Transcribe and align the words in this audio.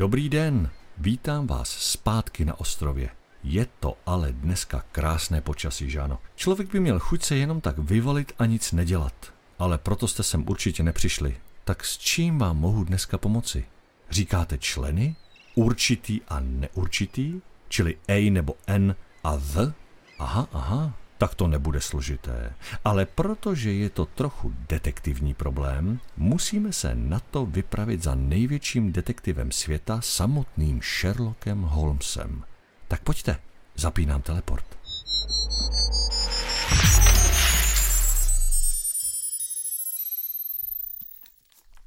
Dobrý 0.00 0.28
den, 0.28 0.70
vítám 0.98 1.46
vás 1.46 1.68
zpátky 1.70 2.44
na 2.44 2.60
ostrově. 2.60 3.10
Je 3.42 3.66
to 3.80 3.98
ale 4.06 4.32
dneska 4.32 4.84
krásné 4.92 5.40
počasí, 5.40 5.90
Žáno. 5.90 6.18
Člověk 6.36 6.72
by 6.72 6.80
měl 6.80 6.98
chuť 6.98 7.22
se 7.22 7.36
jenom 7.36 7.60
tak 7.60 7.78
vyvalit 7.78 8.32
a 8.38 8.46
nic 8.46 8.72
nedělat. 8.72 9.32
Ale 9.58 9.78
proto 9.78 10.08
jste 10.08 10.22
sem 10.22 10.44
určitě 10.48 10.82
nepřišli. 10.82 11.36
Tak 11.64 11.84
s 11.84 11.98
čím 11.98 12.38
vám 12.38 12.58
mohu 12.58 12.84
dneska 12.84 13.18
pomoci? 13.18 13.64
Říkáte 14.10 14.58
členy? 14.58 15.16
Určitý 15.54 16.20
a 16.28 16.40
neurčitý? 16.40 17.40
Čili 17.68 17.96
A 18.08 18.30
nebo 18.30 18.54
N 18.66 18.96
a 19.24 19.36
V? 19.36 19.72
Aha, 20.18 20.48
aha, 20.52 20.94
tak 21.20 21.34
to 21.34 21.48
nebude 21.48 21.80
složité. 21.80 22.54
Ale 22.84 23.06
protože 23.06 23.72
je 23.72 23.90
to 23.90 24.06
trochu 24.06 24.54
detektivní 24.68 25.34
problém, 25.34 26.00
musíme 26.16 26.72
se 26.72 26.94
na 26.94 27.20
to 27.20 27.46
vypravit 27.46 28.02
za 28.02 28.14
největším 28.14 28.92
detektivem 28.92 29.52
světa, 29.52 30.00
samotným 30.00 30.80
Sherlockem 30.82 31.62
Holmesem. 31.62 32.44
Tak 32.88 33.02
pojďte, 33.02 33.38
zapínám 33.76 34.22
teleport. 34.22 34.64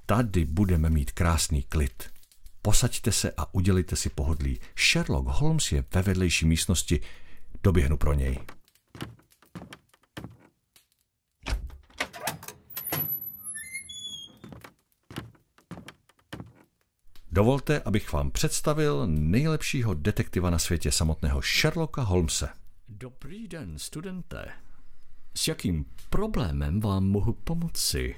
Tady 0.06 0.46
budeme 0.46 0.90
mít 0.90 1.12
krásný 1.12 1.64
klid. 1.64 2.04
Posaďte 2.62 3.12
se 3.12 3.34
a 3.38 3.54
udělejte 3.54 3.96
si 3.96 4.10
pohodlí. 4.10 4.60
Sherlock 4.92 5.28
Holmes 5.28 5.72
je 5.72 5.84
ve 5.94 6.02
vedlejší 6.02 6.46
místnosti. 6.46 7.02
Doběhnu 7.64 7.98
pro 7.98 8.14
něj. 8.14 8.40
Dovolte, 17.36 17.80
abych 17.80 18.14
vám 18.14 18.32
představil 18.32 19.08
nejlepšího 19.08 19.94
detektiva 19.94 20.50
na 20.50 20.60
světě 20.60 20.92
samotného 20.92 21.42
Sherlocka 21.42 22.02
Holmese. 22.02 22.50
Dobrý 22.88 23.48
den, 23.48 23.80
studente. 23.80 24.46
S 25.36 25.48
jakým 25.48 25.86
problémem 26.10 26.80
vám 26.80 27.04
mohu 27.04 27.34
pomoci? 27.34 28.16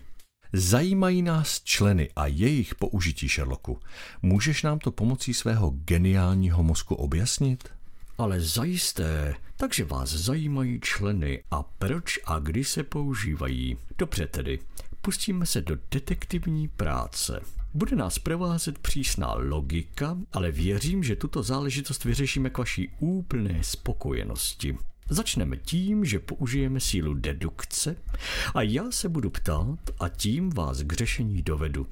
Zajímají 0.54 1.22
nás 1.22 1.62
členy 1.64 2.10
a 2.16 2.28
jejich 2.28 2.76
použití, 2.76 3.28
Sherlocku. 3.28 3.80
Můžeš 4.22 4.64
nám 4.64 4.80
to 4.80 4.92
pomocí 4.92 5.34
svého 5.34 5.70
geniálního 5.70 6.64
mozku 6.64 6.96
objasnit? 6.96 7.70
Ale 8.18 8.42
zajisté, 8.42 9.36
takže 9.58 9.86
vás 9.86 10.10
zajímají 10.10 10.80
členy 10.80 11.44
a 11.52 11.64
proč 11.64 12.20
a 12.26 12.40
kdy 12.40 12.64
se 12.64 12.84
používají. 12.84 13.78
Dobře 13.98 14.28
tedy, 14.28 14.60
pustíme 15.02 15.46
se 15.46 15.62
do 15.62 15.78
detektivní 15.92 16.68
práce. 16.68 17.42
Bude 17.76 17.96
nás 17.96 18.20
provázet 18.20 18.80
přísná 18.80 19.34
logika, 19.34 20.18
ale 20.34 20.52
věřím, 20.52 21.04
že 21.04 21.16
tuto 21.16 21.44
záležitost 21.44 22.04
vyřešíme 22.04 22.50
k 22.50 22.58
vaší 22.58 22.90
úplné 23.00 23.64
spokojenosti. 23.64 24.78
Začneme 25.10 25.58
tím, 25.58 26.06
že 26.06 26.20
použijeme 26.20 26.80
sílu 26.80 27.14
dedukce 27.14 27.96
a 28.54 28.62
já 28.62 28.92
se 28.92 29.10
budu 29.10 29.30
ptát 29.30 29.80
a 30.00 30.10
tím 30.10 30.50
vás 30.50 30.84
k 30.84 30.94
řešení 30.94 31.42
dovedu. 31.42 31.88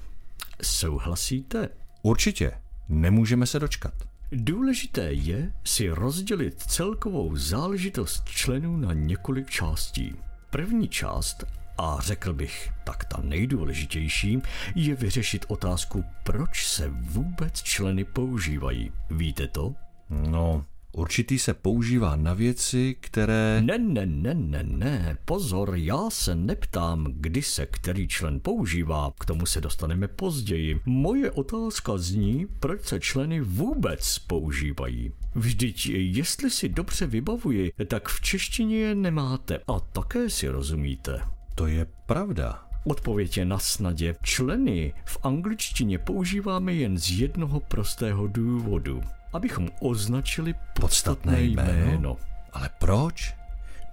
Souhlasíte? 0.62 1.68
Určitě. 2.02 2.52
Nemůžeme 2.88 3.46
se 3.46 3.58
dočkat. 3.58 3.94
Důležité 4.32 5.12
je 5.12 5.52
si 5.64 5.88
rozdělit 5.88 6.62
celkovou 6.62 7.36
záležitost 7.36 8.24
členů 8.24 8.76
na 8.76 8.92
několik 8.92 9.50
částí. 9.50 10.14
První 10.50 10.88
část 10.88 11.44
a 11.78 11.98
řekl 12.00 12.32
bych, 12.32 12.70
tak 12.84 13.04
ta 13.04 13.22
nejdůležitější 13.22 14.38
je 14.74 14.94
vyřešit 14.94 15.44
otázku, 15.48 16.04
proč 16.24 16.66
se 16.66 16.88
vůbec 16.88 17.62
členy 17.62 18.04
používají. 18.04 18.92
Víte 19.10 19.48
to? 19.48 19.74
No, 20.10 20.64
určitý 20.92 21.38
se 21.38 21.54
používá 21.54 22.16
na 22.16 22.34
věci, 22.34 22.96
které... 23.00 23.62
Ne, 23.64 23.78
ne, 23.78 24.06
ne, 24.06 24.34
ne, 24.34 24.62
ne, 24.62 25.16
pozor, 25.24 25.72
já 25.74 26.10
se 26.10 26.34
neptám, 26.34 27.06
kdy 27.08 27.42
se 27.42 27.66
který 27.66 28.08
člen 28.08 28.40
používá, 28.40 29.12
k 29.18 29.24
tomu 29.24 29.46
se 29.46 29.60
dostaneme 29.60 30.08
později. 30.08 30.80
Moje 30.86 31.30
otázka 31.30 31.98
zní, 31.98 32.46
proč 32.60 32.84
se 32.84 33.00
členy 33.00 33.40
vůbec 33.40 34.18
používají. 34.18 35.12
Vždyť, 35.34 35.86
jestli 35.86 36.50
si 36.50 36.68
dobře 36.68 37.06
vybavuji, 37.06 37.72
tak 37.86 38.08
v 38.08 38.20
češtině 38.20 38.76
je 38.76 38.94
nemáte 38.94 39.58
a 39.68 39.80
také 39.80 40.30
si 40.30 40.48
rozumíte. 40.48 41.33
To 41.54 41.66
je 41.66 41.86
pravda. 42.06 42.66
Odpověď 42.84 43.36
je 43.36 43.44
na 43.44 43.58
snadě. 43.58 44.16
Členy 44.22 44.94
v 45.04 45.18
angličtině 45.22 45.98
používáme 45.98 46.74
jen 46.74 46.98
z 46.98 47.10
jednoho 47.10 47.60
prostého 47.60 48.26
důvodu. 48.26 49.02
Abychom 49.32 49.68
označili 49.80 50.54
podstatné, 50.80 51.42
jméno. 51.42 51.72
jméno. 51.72 52.16
Ale 52.52 52.70
proč? 52.78 53.34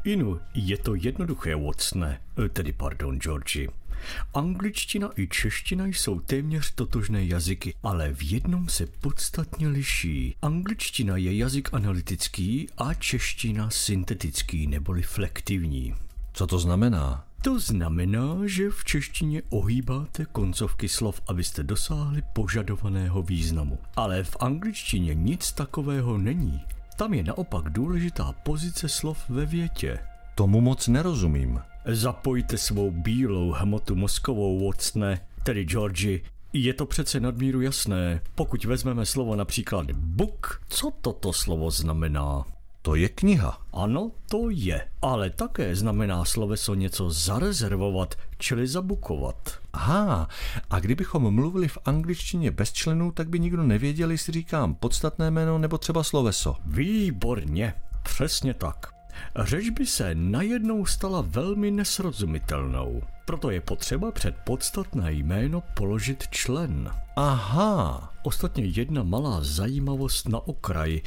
Inu, 0.04 0.40
je 0.54 0.78
to 0.78 0.96
jednoduché, 0.96 1.56
Watsone, 1.56 2.22
eh, 2.46 2.50
tedy 2.50 2.74
pardon, 2.74 3.20
Georgi. 3.20 3.70
Angličtina 4.34 5.10
i 5.16 5.28
čeština 5.28 5.86
jsou 5.86 6.20
téměř 6.20 6.72
totožné 6.76 7.26
jazyky, 7.26 7.74
ale 7.84 8.14
v 8.14 8.32
jednom 8.32 8.70
se 8.70 8.86
podstatně 8.86 9.68
liší. 9.68 10.36
Angličtina 10.42 11.18
je 11.18 11.38
jazyk 11.38 11.70
analytický 11.74 12.68
a 12.78 12.94
čeština 12.94 13.70
syntetický 13.70 14.68
neboli 14.68 15.02
flektivní. 15.02 15.96
Co 16.34 16.48
to 16.48 16.60
znamená? 16.60 17.31
To 17.42 17.60
znamená, 17.60 18.38
že 18.46 18.70
v 18.70 18.84
češtině 18.84 19.42
ohýbáte 19.50 20.26
koncovky 20.26 20.90
slov, 20.90 21.22
abyste 21.28 21.64
dosáhli 21.64 22.22
požadovaného 22.34 23.24
významu. 23.24 23.80
Ale 23.96 24.24
v 24.24 24.38
angličtině 24.40 25.14
nic 25.14 25.52
takového 25.52 26.18
není. 26.18 26.62
Tam 26.98 27.14
je 27.14 27.24
naopak 27.24 27.70
důležitá 27.70 28.32
pozice 28.32 28.90
slov 28.90 29.30
ve 29.30 29.46
větě. 29.46 30.00
Tomu 30.36 30.62
moc 30.62 30.88
nerozumím. 30.88 31.62
Zapojte 31.86 32.58
svou 32.58 32.92
bílou 32.92 33.52
hmotu 33.52 33.96
mozkovou, 33.96 34.68
Watsone, 34.68 35.22
tedy 35.44 35.64
Georgi. 35.64 36.24
Je 36.54 36.74
to 36.74 36.86
přece 36.86 37.20
nadmíru 37.20 37.62
jasné. 37.62 38.22
Pokud 38.36 38.66
vezmeme 38.66 39.06
slovo 39.06 39.36
například 39.36 39.92
book, 39.92 40.62
co 40.70 40.92
toto 41.02 41.34
slovo 41.34 41.72
znamená? 41.72 42.46
To 42.82 42.96
je 42.96 43.10
kniha. 43.10 43.58
Ano, 43.74 44.12
to 44.30 44.50
je. 44.50 44.88
Ale 45.02 45.30
také 45.30 45.76
znamená 45.76 46.26
sloveso 46.26 46.74
něco 46.76 47.10
zarezervovat, 47.10 48.16
čili 48.38 48.68
zabukovat. 48.68 49.60
Aha, 49.74 50.28
a 50.70 50.80
kdybychom 50.80 51.36
mluvili 51.36 51.68
v 51.68 51.78
angličtině 51.86 52.52
bez 52.52 52.72
členů, 52.74 53.12
tak 53.12 53.30
by 53.30 53.40
nikdo 53.40 53.64
nevěděl, 53.64 54.12
jestli 54.12 54.34
říkám 54.34 54.76
podstatné 54.76 55.32
jméno 55.32 55.58
nebo 55.58 55.78
třeba 55.78 56.04
sloveso. 56.04 56.56
Výborně, 56.66 57.74
přesně 58.04 58.54
tak. 58.54 58.88
Řeč 59.36 59.70
by 59.70 59.86
se 59.86 60.16
najednou 60.16 60.86
stala 60.86 61.22
velmi 61.28 61.72
nesrozumitelnou. 61.72 63.02
Proto 63.26 63.52
je 63.52 63.62
potřeba 63.62 64.12
před 64.12 64.36
podstatné 64.36 65.14
jméno 65.14 65.64
položit 65.74 66.28
člen. 66.30 66.92
Aha. 67.16 68.11
Ostatně 68.24 68.66
jedna 68.66 69.04
malá 69.04 69.40
zajímavost 69.42 70.30
na 70.30 70.48
okraj. 70.48 71.02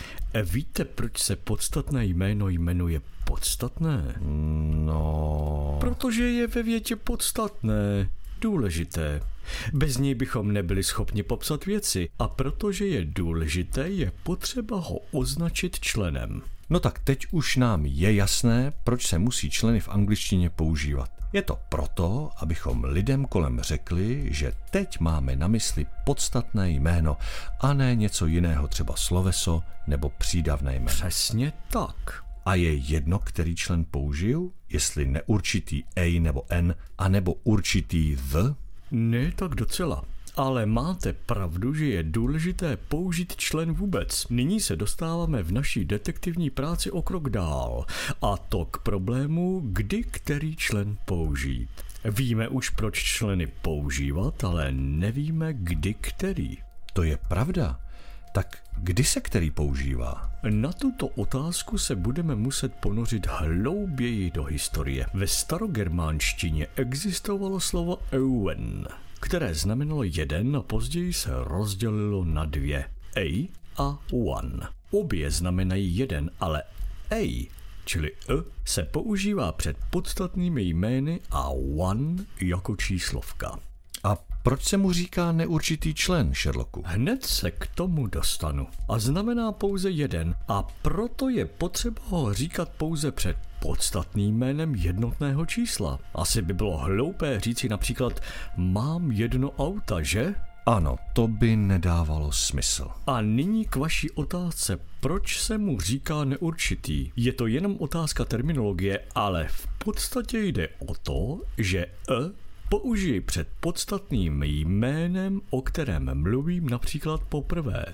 Víte, 0.45 0.85
proč 0.85 1.19
se 1.19 1.37
podstatné 1.37 2.07
jméno 2.07 2.49
jmenuje 2.49 3.01
podstatné? 3.25 4.15
No... 4.85 5.77
Protože 5.81 6.23
je 6.23 6.47
ve 6.47 6.63
větě 6.63 6.97
podstatné, 6.97 8.11
důležité. 8.41 9.21
Bez 9.73 9.97
něj 9.99 10.15
bychom 10.15 10.53
nebyli 10.53 10.85
schopni 10.85 11.23
popsat 11.23 11.67
věci 11.67 12.09
a 12.19 12.29
protože 12.29 12.87
je 12.87 13.05
důležité, 13.05 13.89
je 13.89 14.13
potřeba 14.23 14.77
ho 14.77 14.99
označit 15.13 15.81
členem. 15.81 16.43
No 16.71 16.81
tak 16.81 16.99
teď 16.99 17.27
už 17.31 17.57
nám 17.57 17.87
je 17.87 18.15
jasné, 18.15 18.73
proč 18.85 19.07
se 19.07 19.19
musí 19.19 19.51
členy 19.51 19.81
v 19.81 19.89
angličtině 19.89 20.51
používat. 20.51 21.11
Je 21.33 21.43
to 21.43 21.59
proto, 21.69 22.31
abychom 22.37 22.85
lidem 22.85 23.25
kolem 23.25 23.61
řekli, 23.61 24.29
že 24.31 24.53
teď 24.71 25.01
máme 25.01 25.37
na 25.37 25.49
mysli 25.49 25.87
podstatné 26.05 26.71
jméno 26.71 27.17
a 27.61 27.73
ne 27.73 27.95
něco 27.95 28.27
jiného, 28.27 28.69
třeba 28.69 28.97
sloveso 28.97 29.63
nebo 29.87 30.09
přídavné 30.19 30.75
jméno. 30.75 30.87
Přesně 30.87 31.53
tak. 31.71 32.25
A 32.47 32.55
je 32.55 32.75
jedno, 32.75 33.19
který 33.19 33.55
člen 33.55 33.85
použiju, 33.91 34.53
jestli 34.69 35.07
neurčitý 35.07 35.83
A 35.97 36.21
nebo 36.21 36.43
N, 36.49 36.75
a 36.99 37.09
nebo 37.09 37.35
určitý 37.45 38.15
V? 38.15 38.55
Ne, 38.91 39.33
tak 39.33 39.55
docela. 39.55 40.05
Ale 40.37 40.67
máte 40.67 41.13
pravdu, 41.13 41.75
že 41.75 41.87
je 41.87 42.03
důležité 42.03 42.77
použít 42.77 43.37
člen 43.37 43.73
vůbec. 43.73 44.29
Nyní 44.31 44.61
se 44.61 44.77
dostáváme 44.77 45.43
v 45.43 45.53
naší 45.53 45.85
detektivní 45.85 46.51
práci 46.51 46.91
o 46.91 47.03
krok 47.03 47.31
dál. 47.31 47.87
A 48.23 48.37
to 48.37 48.65
k 48.65 48.79
problému, 48.79 49.63
kdy 49.65 50.03
který 50.03 50.57
člen 50.57 50.97
použít. 51.05 51.69
Víme 52.05 52.49
už, 52.49 52.71
proč 52.71 53.03
členy 53.03 53.47
používat, 53.47 54.45
ale 54.45 54.73
nevíme, 54.73 55.53
kdy 55.53 55.95
který. 55.95 56.59
To 56.93 57.03
je 57.03 57.17
pravda. 57.29 57.81
Tak 58.35 58.59
kdy 58.79 59.05
se 59.05 59.21
který 59.21 59.51
používá? 59.51 60.33
Na 60.51 60.73
tuto 60.73 61.07
otázku 61.07 61.79
se 61.79 61.97
budeme 61.97 62.35
muset 62.35 62.75
ponořit 62.75 63.27
hlouběji 63.27 64.31
do 64.31 64.45
historie. 64.45 65.07
Ve 65.15 65.27
starogermánštině 65.27 66.67
existovalo 66.77 67.61
slovo 67.61 67.99
Ewen, 68.11 68.89
které 69.25 69.55
znamenalo 69.55 70.03
jeden 70.03 70.57
a 70.57 70.63
později 70.63 71.13
se 71.13 71.31
rozdělilo 71.35 72.25
na 72.25 72.45
dvě. 72.45 72.85
A 73.17 73.49
a 73.79 73.99
one. 74.13 74.69
Obě 74.91 75.31
znamenají 75.31 75.97
jeden, 75.97 76.31
ale 76.41 76.63
A, 77.11 77.49
čili 77.85 78.13
E, 78.13 78.33
se 78.65 78.83
používá 78.83 79.53
před 79.53 79.77
podstatnými 79.91 80.63
jmény 80.63 81.21
a 81.31 81.49
one 81.77 82.25
jako 82.41 82.77
číslovka. 82.77 83.59
A 84.03 84.17
proč 84.43 84.65
se 84.65 84.77
mu 84.77 84.93
říká 84.93 85.33
neurčitý 85.33 85.95
člen, 85.95 86.35
Sherlocku? 86.35 86.83
Hned 86.87 87.25
se 87.25 87.51
k 87.51 87.67
tomu 87.67 88.07
dostanu. 88.07 88.67
A 88.89 88.99
znamená 88.99 89.53
pouze 89.53 89.91
jeden 89.91 90.35
a 90.49 90.63
proto 90.63 91.29
je 91.29 91.45
potřeba 91.45 92.03
ho 92.09 92.35
říkat 92.35 92.69
pouze 92.69 93.13
před 93.13 93.37
podstatným 93.65 94.37
jménem 94.37 94.75
jednotného 94.75 95.47
čísla. 95.47 95.99
Asi 96.15 96.43
by 96.43 96.55
bylo 96.55 96.77
hloupé 96.77 97.41
říci 97.41 97.69
například 97.69 98.21
mám 98.57 99.13
jedno 99.13 99.51
auta, 99.51 100.03
že? 100.03 100.35
Ano, 100.67 100.97
to 101.13 101.29
by 101.29 101.57
nedávalo 101.57 102.33
smysl. 102.33 102.89
A 103.07 103.21
nyní 103.21 103.65
k 103.65 103.77
vaší 103.77 104.11
otázce, 104.11 104.79
proč 105.01 105.41
se 105.41 105.59
mu 105.59 105.81
říká 105.81 106.25
neurčitý? 106.25 107.11
Je 107.17 107.33
to 107.33 107.47
jenom 107.47 107.77
otázka 107.81 108.25
terminologie, 108.25 109.01
ale 109.15 109.47
v 109.49 109.67
podstatě 109.85 110.39
jde 110.39 110.69
o 110.89 110.95
to, 110.95 111.41
že 111.59 111.79
E 111.79 112.31
použiji 112.69 113.21
před 113.21 113.49
podstatným 113.61 114.43
jménem, 114.43 115.41
o 115.51 115.63
kterém 115.63 116.23
mluvím 116.23 116.69
například 116.69 117.21
poprvé. 117.23 117.85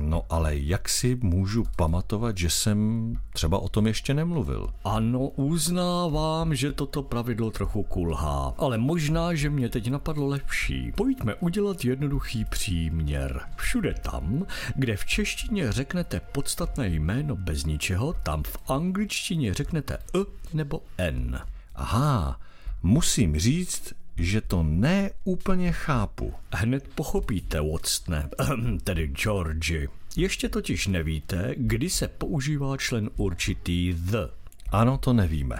No 0.00 0.22
ale 0.30 0.56
jak 0.56 0.88
si 0.88 1.18
můžu 1.22 1.64
pamatovat, 1.76 2.38
že 2.38 2.50
jsem 2.50 3.12
třeba 3.32 3.58
o 3.58 3.68
tom 3.68 3.86
ještě 3.86 4.14
nemluvil? 4.14 4.68
Ano, 4.84 5.28
uznávám, 5.28 6.54
že 6.54 6.72
toto 6.72 7.02
pravidlo 7.02 7.50
trochu 7.50 7.82
kulhá, 7.82 8.54
ale 8.58 8.78
možná, 8.78 9.34
že 9.34 9.50
mě 9.50 9.68
teď 9.68 9.90
napadlo 9.90 10.26
lepší. 10.26 10.92
Pojďme 10.96 11.34
udělat 11.34 11.84
jednoduchý 11.84 12.44
příměr. 12.44 13.40
Všude 13.56 13.94
tam, 13.94 14.46
kde 14.76 14.96
v 14.96 15.04
češtině 15.04 15.72
řeknete 15.72 16.20
podstatné 16.20 16.88
jméno 16.88 17.36
bez 17.36 17.64
ničeho, 17.64 18.12
tam 18.12 18.42
v 18.42 18.70
angličtině 18.70 19.54
řeknete 19.54 19.94
e 19.94 20.18
nebo 20.54 20.82
n. 20.98 21.40
Aha, 21.74 22.40
musím 22.82 23.38
říct, 23.38 23.92
že 24.22 24.40
to 24.40 24.62
ne 24.62 25.10
úplně 25.24 25.72
chápu. 25.72 26.34
Hned 26.54 26.88
pochopíte, 26.88 27.60
Watson, 27.60 28.78
tedy 28.84 29.06
Georgi. 29.06 29.88
Ještě 30.16 30.48
totiž 30.48 30.86
nevíte, 30.86 31.54
kdy 31.56 31.90
se 31.90 32.08
používá 32.08 32.76
člen 32.76 33.10
určitý 33.16 33.94
the. 33.96 34.28
Ano, 34.70 34.98
to 34.98 35.12
nevíme. 35.12 35.56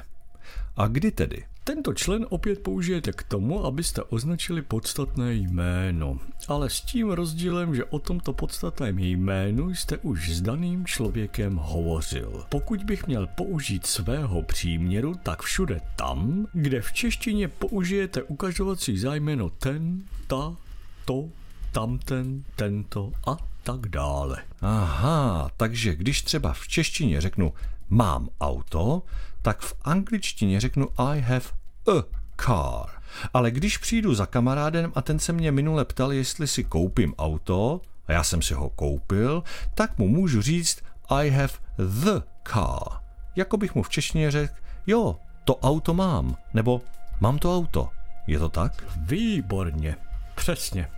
A 0.77 0.87
kdy 0.87 1.11
tedy? 1.11 1.45
Tento 1.65 1.95
člen 1.95 2.27
opět 2.29 2.63
použijete 2.63 3.13
k 3.13 3.23
tomu, 3.23 3.65
abyste 3.65 4.03
označili 4.03 4.63
podstatné 4.63 5.35
jméno. 5.35 6.19
Ale 6.49 6.71
s 6.71 6.81
tím 6.81 7.11
rozdílem, 7.11 7.75
že 7.75 7.85
o 7.85 7.99
tomto 7.99 8.33
podstatném 8.33 8.99
jménu 8.99 9.75
jste 9.75 9.99
už 9.99 10.31
s 10.31 10.41
daným 10.41 10.87
člověkem 10.87 11.57
hovořil. 11.57 12.45
Pokud 12.49 12.85
bych 12.85 13.07
měl 13.07 13.27
použít 13.27 13.87
svého 13.87 14.43
příměru, 14.43 15.15
tak 15.23 15.43
všude 15.43 15.81
tam, 15.97 16.47
kde 16.53 16.81
v 16.81 16.93
češtině 16.93 17.49
použijete 17.49 18.23
ukazovací 18.23 18.99
zájmeno 18.99 19.51
ten, 19.51 20.03
ta, 20.27 20.57
to, 21.05 21.29
tamten, 21.73 22.45
tento 22.57 23.13
a 23.27 23.37
tak 23.63 23.89
dále. 23.89 24.37
Aha, 24.61 25.51
takže 25.57 25.95
když 25.95 26.23
třeba 26.23 26.53
v 26.53 26.69
češtině 26.69 27.21
řeknu 27.21 27.53
mám 27.93 28.29
auto, 28.41 29.03
tak 29.43 29.61
v 29.61 29.75
angličtině 29.83 30.61
řeknu 30.61 30.89
I 30.99 31.21
have 31.21 31.45
a 31.89 32.05
car. 32.37 33.03
Ale 33.35 33.51
když 33.51 33.79
přijdu 33.79 34.15
za 34.15 34.27
kamarádem 34.27 34.93
a 34.95 35.03
ten 35.03 35.19
se 35.19 35.33
mě 35.33 35.53
minule 35.53 35.85
ptal, 35.85 36.13
jestli 36.13 36.47
si 36.47 36.65
koupím 36.65 37.15
auto, 37.19 37.81
a 38.07 38.13
já 38.13 38.25
jsem 38.25 38.43
si 38.43 38.55
ho 38.55 38.69
koupil, 38.69 39.43
tak 39.75 39.99
mu 39.99 40.09
můžu 40.09 40.43
říct 40.43 40.83
I 41.09 41.31
have 41.31 41.53
the 41.77 42.21
car. 42.53 43.01
Jako 43.37 43.57
bych 43.57 43.75
mu 43.75 43.83
v 43.83 43.89
češtině 43.89 44.31
řekl, 44.31 44.55
jo, 44.87 45.17
to 45.45 45.57
auto 45.57 45.95
mám, 45.95 46.37
nebo 46.55 46.81
mám 47.21 47.39
to 47.39 47.57
auto. 47.57 47.89
Je 48.27 48.39
to 48.39 48.49
tak? 48.49 48.85
Výborně, 48.97 49.97
přesně. 50.35 50.89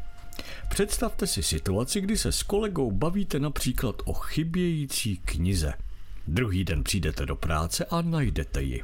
Představte 0.68 1.26
si 1.26 1.42
situaci, 1.42 2.00
kdy 2.00 2.18
se 2.18 2.32
s 2.32 2.42
kolegou 2.42 2.90
bavíte 2.90 3.38
například 3.38 3.96
o 4.04 4.12
chybějící 4.12 5.16
knize. 5.16 5.74
Druhý 6.26 6.64
den 6.64 6.84
přijdete 6.84 7.26
do 7.26 7.36
práce 7.36 7.84
a 7.84 8.02
najdete 8.02 8.62
ji. 8.62 8.82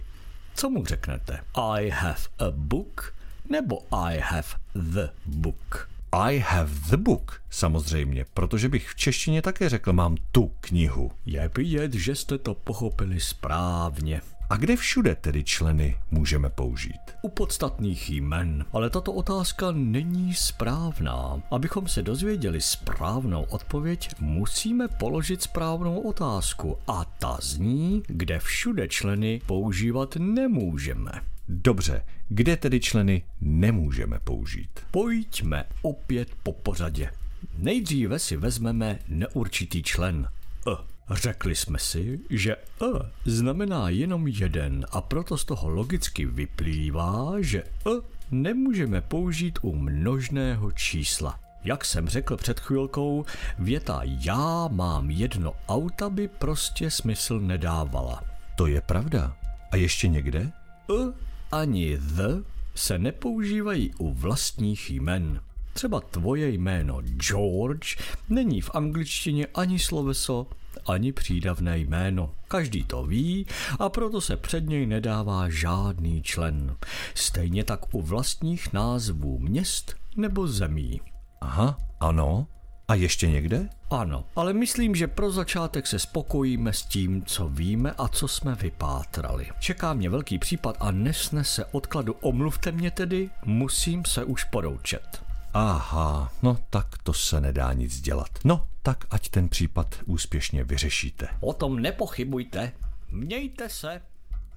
Co 0.54 0.70
mu 0.70 0.84
řeknete? 0.84 1.40
I 1.54 1.90
have 1.90 2.22
a 2.38 2.50
book 2.50 3.14
nebo 3.48 3.78
I 3.92 4.18
have 4.18 4.48
the 4.74 5.08
book? 5.26 5.88
I 6.12 6.38
have 6.38 6.70
the 6.90 6.96
book, 6.96 7.42
samozřejmě, 7.50 8.24
protože 8.34 8.68
bych 8.68 8.88
v 8.88 8.96
češtině 8.96 9.42
také 9.42 9.68
řekl, 9.68 9.92
mám 9.92 10.16
tu 10.32 10.52
knihu. 10.60 11.12
Je 11.26 11.50
vidět, 11.56 11.94
že 11.94 12.14
jste 12.14 12.38
to 12.38 12.54
pochopili 12.54 13.20
správně. 13.20 14.20
A 14.50 14.56
kde 14.56 14.76
všude 14.76 15.14
tedy 15.14 15.44
členy 15.44 15.96
můžeme 16.10 16.50
použít? 16.50 17.00
U 17.22 17.28
podstatných 17.28 18.10
jmen. 18.10 18.64
Ale 18.72 18.90
tato 18.90 19.12
otázka 19.12 19.72
není 19.72 20.34
správná. 20.34 21.42
Abychom 21.50 21.88
se 21.88 22.02
dozvěděli 22.02 22.60
správnou 22.60 23.42
odpověď, 23.42 24.10
musíme 24.20 24.88
položit 24.88 25.42
správnou 25.42 26.00
otázku. 26.00 26.78
A 26.86 27.04
ta 27.04 27.38
zní, 27.42 28.02
kde 28.06 28.38
všude 28.38 28.88
členy 28.88 29.40
používat 29.46 30.16
nemůžeme. 30.16 31.10
Dobře, 31.48 32.04
kde 32.28 32.56
tedy 32.56 32.80
členy 32.80 33.22
nemůžeme 33.40 34.18
použít? 34.24 34.80
Pojďme 34.90 35.64
opět 35.82 36.28
po 36.42 36.52
pořadě. 36.52 37.10
Nejdříve 37.58 38.18
si 38.18 38.36
vezmeme 38.36 38.98
neurčitý 39.08 39.82
člen. 39.82 40.28
E. 40.68 40.89
Řekli 41.10 41.54
jsme 41.54 41.78
si, 41.78 42.20
že 42.30 42.56
E 42.56 43.10
znamená 43.24 43.88
jenom 43.88 44.28
jeden 44.28 44.86
a 44.90 45.00
proto 45.00 45.38
z 45.38 45.44
toho 45.44 45.68
logicky 45.68 46.26
vyplývá, 46.26 47.34
že 47.40 47.58
E 47.62 47.90
nemůžeme 48.30 49.00
použít 49.00 49.58
u 49.62 49.74
množného 49.74 50.72
čísla. 50.72 51.40
Jak 51.64 51.84
jsem 51.84 52.08
řekl 52.08 52.36
před 52.36 52.60
chvilkou, 52.60 53.24
věta 53.58 54.00
já 54.04 54.68
mám 54.68 55.10
jedno 55.10 55.52
auta 55.68 56.10
by 56.10 56.28
prostě 56.28 56.90
smysl 56.90 57.40
nedávala. 57.40 58.24
To 58.56 58.66
je 58.66 58.80
pravda. 58.80 59.36
A 59.72 59.76
ještě 59.76 60.08
někde? 60.08 60.40
E 60.40 61.12
ani 61.52 61.98
the 61.98 62.44
se 62.74 62.98
nepoužívají 62.98 63.94
u 63.98 64.12
vlastních 64.14 64.90
jmen. 64.90 65.40
Třeba 65.72 66.00
tvoje 66.00 66.48
jméno 66.50 67.02
George 67.02 67.96
není 68.28 68.60
v 68.60 68.70
angličtině 68.74 69.46
ani 69.46 69.78
sloveso, 69.78 70.46
ani 70.86 71.12
přídavné 71.12 71.78
jméno. 71.78 72.34
Každý 72.48 72.84
to 72.84 73.02
ví 73.02 73.46
a 73.78 73.88
proto 73.88 74.20
se 74.20 74.36
před 74.36 74.68
něj 74.68 74.86
nedává 74.86 75.48
žádný 75.48 76.22
člen. 76.22 76.76
Stejně 77.14 77.64
tak 77.64 77.94
u 77.94 78.02
vlastních 78.02 78.72
názvů 78.72 79.38
měst 79.38 79.94
nebo 80.16 80.46
zemí. 80.46 81.00
Aha, 81.40 81.78
ano. 82.00 82.46
A 82.88 82.94
ještě 82.94 83.28
někde? 83.28 83.68
Ano, 83.90 84.24
ale 84.36 84.52
myslím, 84.52 84.94
že 84.94 85.06
pro 85.06 85.32
začátek 85.32 85.86
se 85.86 85.98
spokojíme 85.98 86.72
s 86.72 86.82
tím, 86.82 87.24
co 87.24 87.48
víme 87.48 87.92
a 87.98 88.08
co 88.08 88.28
jsme 88.28 88.54
vypátrali. 88.54 89.46
Čeká 89.60 89.94
mě 89.94 90.10
velký 90.10 90.38
případ 90.38 90.76
a 90.80 90.90
nesnese 90.90 91.64
odkladu. 91.64 92.12
Omluvte 92.12 92.72
mě 92.72 92.90
tedy, 92.90 93.30
musím 93.44 94.04
se 94.04 94.24
už 94.24 94.44
poroučet. 94.44 95.22
Aha, 95.54 96.32
no 96.42 96.58
tak 96.70 96.86
to 97.02 97.12
se 97.12 97.40
nedá 97.40 97.72
nic 97.72 98.00
dělat. 98.00 98.28
No, 98.44 98.66
tak 98.82 99.04
ať 99.10 99.28
ten 99.28 99.48
případ 99.48 99.94
úspěšně 100.06 100.64
vyřešíte. 100.64 101.28
O 101.40 101.52
tom 101.52 101.80
nepochybujte. 101.80 102.72
Mějte 103.10 103.68
se. 103.68 104.00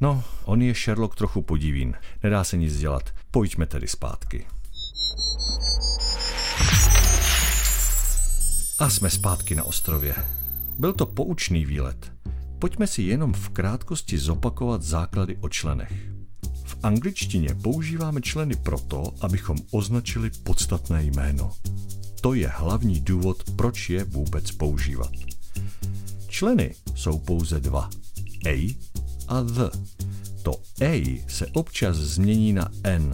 No, 0.02 0.24
on 0.46 0.62
je 0.62 0.74
Sherlock 0.74 1.16
trochu 1.16 1.42
podivín. 1.42 1.94
Nedá 2.24 2.44
se 2.44 2.58
nic 2.58 2.78
dělat. 2.78 3.10
Pojďme 3.32 3.66
tedy 3.66 3.88
zpátky. 3.88 4.46
A 8.80 8.90
jsme 8.90 9.10
zpátky 9.10 9.56
na 9.56 9.64
ostrově. 9.64 10.16
Byl 10.80 10.94
to 10.94 11.06
poučný 11.06 11.66
výlet. 11.66 12.12
Pojďme 12.60 12.88
si 12.88 13.02
jenom 13.02 13.34
v 13.34 13.50
krátkosti 13.50 14.18
zopakovat 14.18 14.82
základy 14.82 15.38
o 15.42 15.50
členech. 15.50 15.92
V 16.66 16.78
angličtině 16.84 17.56
používáme 17.64 18.22
členy 18.22 18.56
proto, 18.56 19.14
abychom 19.22 19.58
označili 19.72 20.30
podstatné 20.30 21.04
jméno. 21.04 21.52
To 22.24 22.34
je 22.34 22.48
hlavní 22.48 23.02
důvod, 23.02 23.44
proč 23.56 23.90
je 23.90 24.04
vůbec 24.04 24.52
používat. 24.52 25.12
Členy 26.28 26.76
jsou 26.96 27.20
pouze 27.20 27.60
dva. 27.60 27.90
A 28.46 28.76
a 29.28 29.44
the. 29.44 29.70
To 30.42 30.54
A 30.82 31.24
se 31.28 31.48
občas 31.48 31.98
změní 31.98 32.54
na 32.54 32.70
N, 32.84 33.12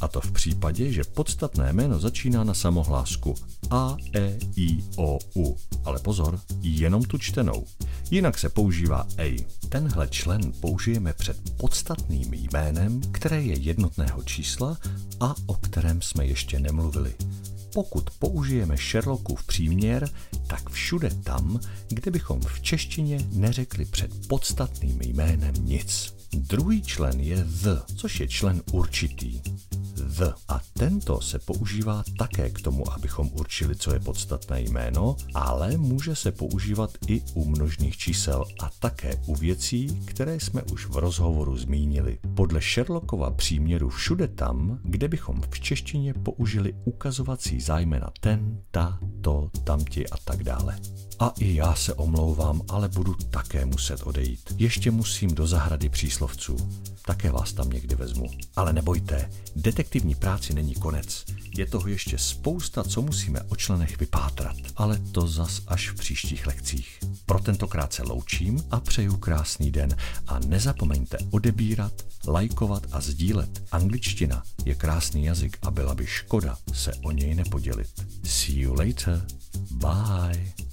a 0.00 0.08
to 0.08 0.20
v 0.20 0.30
případě, 0.30 0.92
že 0.92 1.04
podstatné 1.04 1.72
jméno 1.72 1.98
začíná 1.98 2.44
na 2.44 2.54
samohlásku 2.54 3.34
A, 3.70 3.96
E, 4.14 4.38
I, 4.56 4.84
O, 4.96 5.18
U. 5.36 5.56
Ale 5.84 5.98
pozor, 5.98 6.40
jenom 6.60 7.02
tu 7.02 7.18
čtenou. 7.18 7.66
Jinak 8.10 8.38
se 8.38 8.48
používá 8.48 9.06
A. 9.18 9.46
Tenhle 9.68 10.08
člen 10.08 10.52
použijeme 10.60 11.12
před 11.12 11.36
podstatným 11.56 12.34
jménem, 12.34 13.00
které 13.00 13.42
je 13.42 13.58
jednotného 13.58 14.22
čísla 14.22 14.78
a 15.20 15.34
o 15.46 15.54
kterém 15.54 16.02
jsme 16.02 16.26
ještě 16.26 16.60
nemluvili. 16.60 17.14
Pokud 17.76 18.10
použijeme 18.10 18.76
Sherlockův 18.76 19.44
příměr, 19.44 20.08
tak 20.46 20.70
všude 20.70 21.10
tam, 21.24 21.60
kde 21.88 22.10
bychom 22.10 22.40
v 22.40 22.60
češtině 22.60 23.18
neřekli 23.32 23.84
před 23.84 24.28
podstatným 24.28 25.00
jménem 25.02 25.54
nic. 25.58 26.14
Druhý 26.32 26.82
člen 26.82 27.20
je 27.20 27.36
the, 27.36 27.94
což 27.96 28.20
je 28.20 28.28
člen 28.28 28.62
určitý. 28.72 29.40
The. 29.96 30.32
A 30.48 30.60
tento 30.72 31.20
se 31.20 31.38
používá 31.38 32.04
také 32.18 32.50
k 32.50 32.60
tomu, 32.60 32.92
abychom 32.92 33.30
určili, 33.32 33.76
co 33.76 33.94
je 33.94 34.00
podstatné 34.00 34.60
jméno, 34.60 35.16
ale 35.34 35.76
může 35.76 36.16
se 36.16 36.32
používat 36.32 36.90
i 37.06 37.22
u 37.34 37.44
množných 37.44 37.96
čísel 37.96 38.44
a 38.60 38.70
také 38.78 39.22
u 39.26 39.34
věcí, 39.34 40.00
které 40.04 40.40
jsme 40.40 40.62
už 40.62 40.86
v 40.86 40.96
rozhovoru 40.96 41.56
zmínili. 41.56 42.18
Podle 42.34 42.60
Sherlockova 42.60 43.30
příměru 43.30 43.88
všude 43.88 44.28
tam, 44.28 44.78
kde 44.82 45.08
bychom 45.08 45.42
v 45.50 45.60
češtině 45.60 46.14
použili 46.14 46.74
ukazovací 46.84 47.60
zájmena 47.60 48.10
ten, 48.20 48.60
ta, 48.70 48.98
to, 49.20 49.50
tamti 49.64 50.08
a 50.08 50.16
tak 50.24 50.44
dále. 50.44 50.78
A 51.18 51.32
i 51.38 51.54
já 51.54 51.74
se 51.74 51.94
omlouvám, 51.94 52.62
ale 52.68 52.88
budu 52.88 53.14
také 53.14 53.64
muset 53.64 54.02
odejít. 54.02 54.54
Ještě 54.56 54.90
musím 54.90 55.34
do 55.34 55.46
zahrady 55.46 55.88
příslovců. 55.88 56.56
Také 57.06 57.30
vás 57.30 57.52
tam 57.52 57.70
někdy 57.70 57.94
vezmu. 57.94 58.30
Ale 58.56 58.72
nebojte, 58.72 59.30
detektivní 59.56 60.14
práci 60.14 60.54
není 60.54 60.74
konec. 60.74 61.24
Je 61.56 61.66
toho 61.66 61.88
ještě 61.88 62.18
spousta, 62.18 62.84
co 62.84 63.02
musíme 63.02 63.42
o 63.42 63.56
členech 63.56 63.98
vypátrat. 64.00 64.56
Ale 64.76 64.98
to 64.98 65.28
zas 65.28 65.62
až 65.66 65.90
v 65.90 65.94
příštích 65.94 66.46
lekcích. 66.46 66.98
Pro 67.26 67.38
tentokrát 67.38 67.92
se 67.92 68.02
loučím 68.02 68.64
a 68.70 68.80
přeju 68.80 69.16
krásný 69.16 69.70
den. 69.70 69.96
A 70.26 70.38
nezapomeňte 70.38 71.18
odebírat, 71.30 71.92
lajkovat 72.28 72.82
a 72.92 73.00
sdílet. 73.00 73.62
Angličtina 73.72 74.42
je 74.64 74.74
krásný 74.74 75.24
jazyk 75.24 75.58
a 75.62 75.70
byla 75.70 75.94
by 75.94 76.06
škoda 76.06 76.56
se 76.72 76.94
o 76.94 77.10
něj 77.10 77.34
nepodělit. 77.34 78.06
See 78.24 78.60
you 78.60 78.74
later. 78.74 79.26
Bye. 79.70 80.65